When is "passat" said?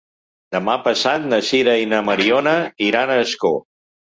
0.87-1.27